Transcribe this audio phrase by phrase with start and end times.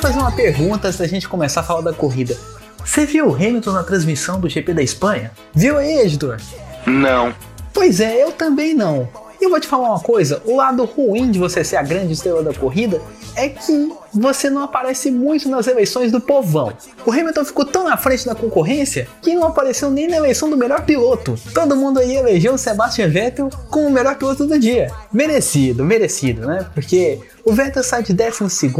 [0.00, 2.34] Te fazer uma pergunta antes da gente começar a falar da corrida.
[2.82, 5.30] Você viu o Hamilton na transmissão do GP da Espanha?
[5.54, 6.38] Viu aí, editor?
[6.86, 7.34] Não.
[7.74, 9.06] Pois é, eu também não.
[9.38, 12.14] E eu vou te falar uma coisa: o lado ruim de você ser a grande
[12.14, 13.00] estrela da corrida
[13.36, 16.72] é que você não aparece muito nas eleições do povão.
[17.06, 20.56] O Hamilton ficou tão na frente da concorrência que não apareceu nem na eleição do
[20.56, 21.38] melhor piloto.
[21.54, 24.90] Todo mundo aí elegeu o Sebastian Vettel como o melhor piloto do dia.
[25.12, 26.66] Merecido, merecido, né?
[26.74, 28.70] Porque o Vettel sai de 12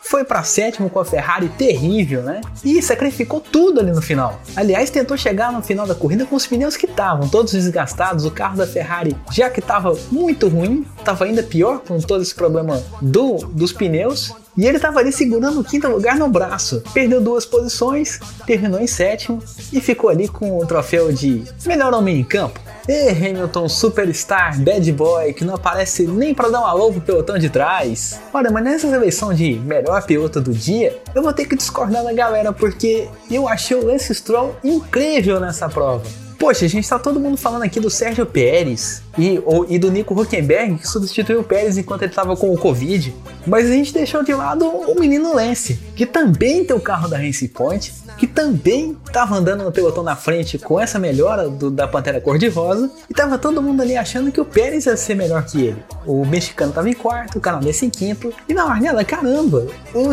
[0.00, 2.40] foi para sétimo com a Ferrari terrível, né?
[2.64, 4.40] E sacrificou tudo ali no final.
[4.56, 8.24] Aliás, tentou chegar no final da corrida com os pneus que estavam todos desgastados.
[8.24, 12.34] O carro da Ferrari, já que estava muito ruim, estava ainda pior com todo esse
[12.34, 14.32] problema do, dos pneus.
[14.58, 16.82] E ele estava ali segurando o quinto lugar no braço.
[16.92, 19.40] Perdeu duas posições, terminou em sétimo
[19.72, 22.58] e ficou ali com o troféu de melhor homem em campo.
[22.88, 27.38] E Hamilton, superstar, bad boy, que não aparece nem para dar um alô pro pelotão
[27.38, 28.18] de trás.
[28.34, 32.12] Olha, mas nessa eleição de melhor piloto do dia, eu vou ter que discordar da
[32.12, 36.27] galera, porque eu achei o Lance Stroll incrível nessa prova.
[36.38, 39.90] Poxa, a gente tá todo mundo falando aqui do Sérgio Pérez e, ou, e do
[39.90, 43.12] Nico Huckenberg, que substituiu o Pérez enquanto ele tava com o Covid.
[43.44, 47.16] Mas a gente deixou de lado o menino Lance, que também tem o carro da
[47.16, 51.88] Racing Point, que também tava andando no pelotão na frente com essa melhora do, da
[51.88, 55.60] Pantera Cor-de-Rosa, e tava todo mundo ali achando que o Pérez ia ser melhor que
[55.60, 55.82] ele.
[56.06, 60.12] O mexicano tava em quarto, o canadense em quinto, e na largada, caramba, o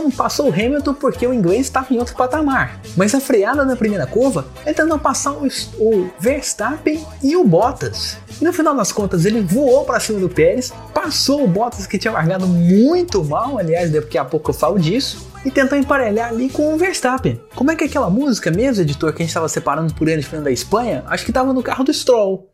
[0.00, 2.80] não passou o Hamilton porque o inglês estava em outro patamar.
[2.96, 5.46] Mas a freada na primeira curva é tentou passar o,
[5.78, 8.16] o Verstappen e o Bottas.
[8.40, 12.12] No final das contas, ele voou para cima do Pérez, passou o Bottas que tinha
[12.12, 16.74] largado muito mal, aliás, daqui a pouco eu falo disso, e tentou emparelhar ali com
[16.74, 17.40] o Verstappen.
[17.54, 20.20] Como é que é aquela música mesmo, editor, que a gente estava separando por ele
[20.20, 21.04] diferente da Espanha?
[21.06, 22.50] Acho que estava no carro do Stroll.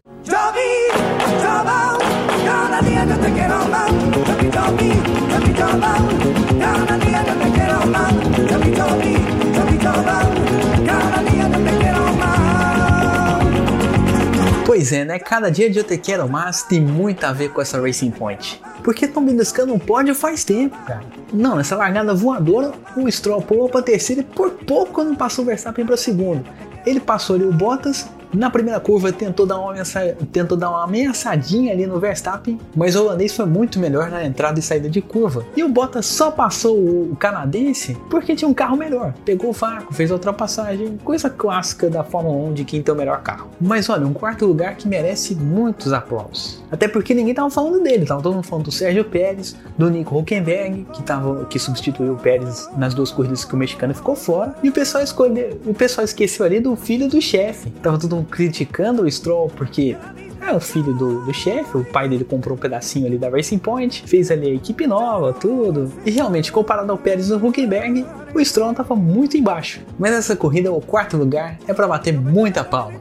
[14.74, 15.18] Pois é, né?
[15.18, 18.58] Cada dia de eu te quero mais tem muito a ver com essa Racing Point.
[18.82, 21.02] Porque estão beliscando um pódio faz tempo, cara.
[21.30, 25.46] Não, nessa largada voadora, o Stroll pulou para terceiro e por pouco não passou o
[25.46, 26.42] Verstappen para segundo.
[26.86, 30.84] Ele passou ali o Bottas, na primeira curva tentou dar, uma ameaça, tentou dar uma
[30.84, 35.00] ameaçadinha ali no Verstappen, mas o holandês foi muito melhor na entrada e saída de
[35.00, 35.44] curva.
[35.56, 39.14] E o Bottas só passou o canadense porque tinha um carro melhor.
[39.24, 42.96] Pegou o vácuo, fez a ultrapassagem, coisa clássica da Fórmula 1 de quem tem o
[42.96, 43.50] melhor carro.
[43.60, 46.62] Mas olha, um quarto lugar que merece muitos aplausos.
[46.70, 50.18] Até porque ninguém tava falando dele, tava todo mundo falando do Sérgio Pérez, do Nico
[50.18, 54.54] Huckenberg, que, tava, que substituiu o Pérez nas duas corridas que o mexicano ficou fora.
[54.62, 57.70] E o pessoal, escolheu, o pessoal esqueceu ali do filho do chefe.
[57.70, 59.96] Tava todo mundo criticando o Stroll porque
[60.40, 63.58] é o filho do, do chefe, o pai dele comprou um pedacinho ali da Racing
[63.58, 65.92] Point, fez ali a equipe nova, tudo.
[66.04, 69.80] E realmente, comparado ao Pérez e ao Huckenberg, o Stroll tava muito embaixo.
[69.98, 73.00] Mas nessa corrida, o quarto lugar é para bater muita palma.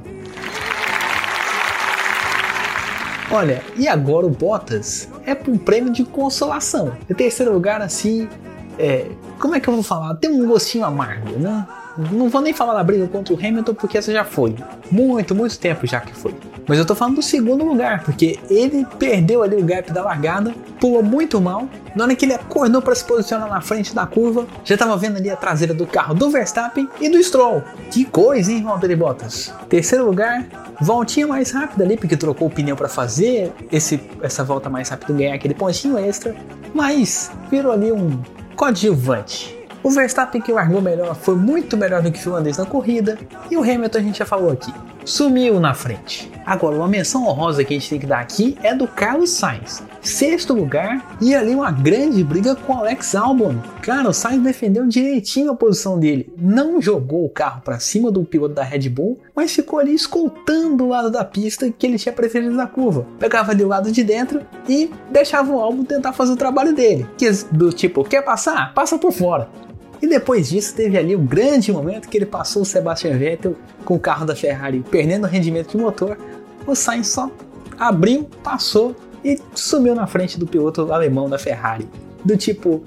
[3.31, 6.92] Olha, e agora o Bottas é um prêmio de consolação.
[7.10, 8.28] Em terceiro lugar, assim,
[8.78, 9.08] é,
[9.40, 10.14] como é que eu vou falar?
[10.16, 11.66] Tem um gostinho amargo, né?
[11.97, 14.56] Não vou nem falar da briga contra o Hamilton porque essa já foi.
[14.91, 16.34] Muito, muito tempo já que foi.
[16.68, 20.53] Mas eu tô falando do segundo lugar, porque ele perdeu ali o gap da largada,
[20.80, 21.68] pulou muito mal.
[21.96, 25.18] Na hora que ele acordou para se posicionar na frente da curva, já tava vendo
[25.18, 27.63] ali a traseira do carro do Verstappen e do Stroll.
[27.90, 29.53] Que coisa, hein, Valtteri Bottas?
[29.68, 30.46] Terceiro lugar,
[30.80, 35.13] voltinha mais rápida ali, porque trocou o pneu para fazer esse, essa volta mais rápida
[35.13, 36.36] ganhar aquele pontinho extra.
[36.74, 38.18] Mas virou ali um
[38.56, 39.61] coadjuvante.
[39.83, 43.18] O Verstappen que largou melhor foi muito melhor do que o finlandês na corrida,
[43.50, 44.72] e o Hamilton a gente já falou aqui,
[45.04, 46.31] sumiu na frente.
[46.45, 49.81] Agora, uma menção honrosa que a gente tem que dar aqui é do Carlos Sainz,
[50.00, 53.56] sexto lugar e ali uma grande briga com o Alex Albon.
[53.81, 58.24] Cara, o Sainz defendeu direitinho a posição dele, não jogou o carro para cima do
[58.24, 62.13] piloto da Red Bull, mas ficou ali escoltando o lado da pista que ele tinha
[62.13, 63.07] preferido na curva.
[63.18, 67.07] Pegava ali o lado de dentro e deixava o Albon tentar fazer o trabalho dele,
[67.18, 68.74] que do tipo, quer passar?
[68.75, 69.50] Passa por fora.
[70.01, 73.56] E depois disso teve ali um grande momento que ele passou o Sebastian Vettel
[73.86, 76.18] com o carro da Ferrari perdendo o rendimento de motor.
[76.65, 77.30] O Sainz só
[77.77, 81.88] abriu, passou e sumiu na frente do piloto alemão da Ferrari.
[82.25, 82.81] Do tipo,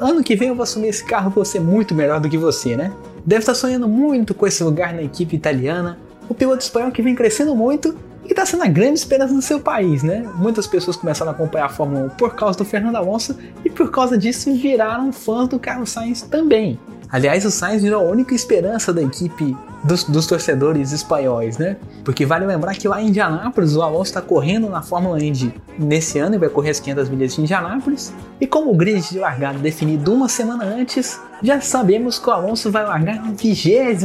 [0.00, 2.76] ano que vem eu vou assumir esse carro, vou ser muito melhor do que você,
[2.76, 2.92] né?
[3.24, 5.98] Deve estar sonhando muito com esse lugar na equipe italiana,
[6.28, 7.94] o piloto espanhol que vem crescendo muito
[8.28, 10.22] e está sendo a grande esperança do seu país, né?
[10.36, 13.90] Muitas pessoas começaram a acompanhar a Fórmula 1 por causa do Fernando Alonso e por
[13.90, 16.78] causa disso viraram fãs do Carlos Sainz também.
[17.10, 21.78] Aliás, o Sainz virou a única esperança da equipe dos, dos, torcedores espanhóis, né?
[22.04, 26.18] Porque vale lembrar que lá em Indianápolis o Alonso está correndo na Fórmula Indy nesse
[26.18, 28.12] ano e vai correr as 500 milhas de Indianápolis.
[28.38, 32.70] E como o grid de largada definido uma semana antes, já sabemos que o Alonso
[32.70, 34.04] vai largar na 26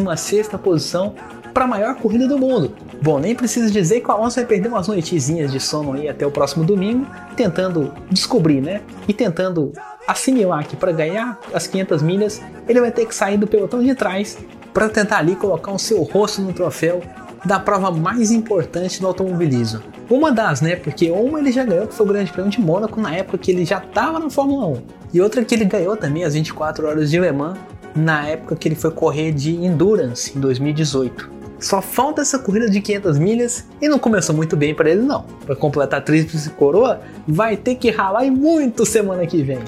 [0.64, 1.14] posição
[1.54, 2.74] para a maior corrida do mundo.
[3.02, 6.26] Bom, nem preciso dizer que o Alonso vai perder umas noitezinhas de sono aí até
[6.26, 7.06] o próximo domingo,
[7.36, 8.82] tentando descobrir, né?
[9.08, 9.72] E tentando
[10.08, 13.94] assimilar que para ganhar as 500 milhas ele vai ter que sair do pelotão de
[13.96, 14.38] trás
[14.74, 17.02] para tentar ali colocar o seu rosto no troféu
[17.46, 19.82] da prova mais importante do automobilismo.
[20.10, 20.76] Uma das, né?
[20.76, 23.52] Porque uma ele já ganhou, que foi o Grande Prêmio de Mônaco, na época que
[23.52, 24.78] ele já estava na Fórmula 1.
[25.14, 27.58] E outra que ele ganhou também, as 24 horas de Le Mans,
[27.96, 31.30] na época que ele foi correr de Endurance, em 2018.
[31.63, 35.24] Só falta essa corrida de 500 milhas e não começou muito bem para ele não.
[35.45, 39.60] Para completar tríplice coroa, vai ter que ralar e muito semana que vem.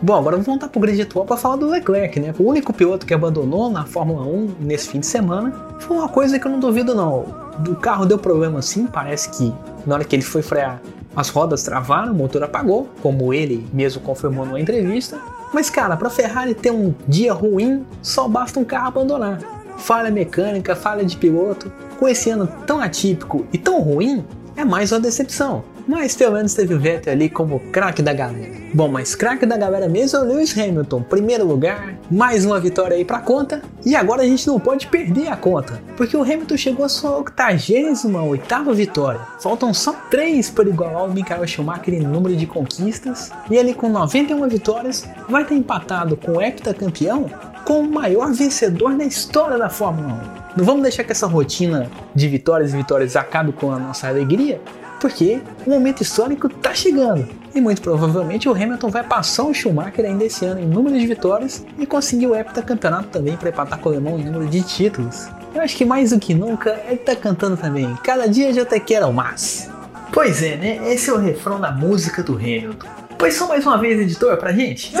[0.00, 2.32] Bom, agora vamos voltar para o grid atual para falar do Leclerc, né?
[2.38, 6.38] O único piloto que abandonou na Fórmula 1 nesse fim de semana foi uma coisa
[6.38, 7.26] que eu não duvido não.
[7.68, 9.52] O carro deu problema sim, parece que
[9.84, 10.80] na hora que ele foi frear
[11.16, 15.18] as rodas travaram, o motor apagou, como ele mesmo confirmou numa entrevista.
[15.52, 19.59] Mas cara, para Ferrari ter um dia ruim, só basta um carro abandonar.
[19.80, 21.72] Falha mecânica, falha de piloto.
[21.98, 24.24] Com esse ano tão atípico e tão ruim,
[24.56, 25.64] é mais uma decepção.
[25.90, 28.52] Mas pelo menos teve o Vettel ali como craque da galera.
[28.72, 32.96] Bom, mas craque da galera mesmo é o Lewis Hamilton, primeiro lugar, mais uma vitória
[32.96, 33.60] aí pra conta.
[33.84, 37.16] E agora a gente não pode perder a conta, porque o Hamilton chegou à sua
[37.16, 39.20] 88 vitória.
[39.40, 43.32] Faltam só 3 para igualar o Michael Schumacher em número de conquistas.
[43.50, 47.28] E ele com 91 vitórias vai ter empatado com o heptacampeão
[47.64, 50.22] com o maior vencedor na história da Fórmula
[50.54, 50.58] 1.
[50.58, 54.60] Não vamos deixar que essa rotina de vitórias e vitórias acabe com a nossa alegria,
[55.00, 57.26] porque o momento histórico está chegando.
[57.54, 61.06] E muito provavelmente o Hamilton vai passar o Schumacher ainda esse ano em número de
[61.06, 65.28] vitórias e conseguir o heptacampeonato também para empatar com o alemão em número de títulos.
[65.52, 67.92] Eu acho que mais do que nunca ele tá cantando também.
[68.04, 69.68] Cada dia eu até quero mais.
[70.12, 70.92] Pois é, né?
[70.92, 72.86] Esse é o refrão da música do Hamilton.
[73.18, 74.92] Pois só mais uma vez, editor, pra gente.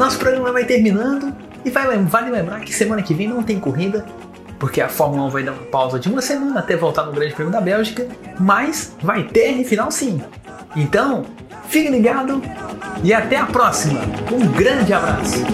[0.00, 1.30] Nosso programa vai terminando
[1.62, 4.06] e vai, vale lembrar que semana que vem não tem corrida,
[4.58, 7.34] porque a Fórmula 1 vai dar uma pausa de uma semana até voltar no Grande
[7.34, 8.08] Prêmio da Bélgica,
[8.38, 10.22] mas vai ter final sim.
[10.74, 11.26] Então,
[11.68, 12.40] fique ligado
[13.04, 14.00] e até a próxima.
[14.32, 15.44] Um grande abraço.